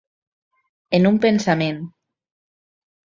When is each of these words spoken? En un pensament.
En 0.99 1.05
un 1.09 1.21
pensament. 1.27 1.81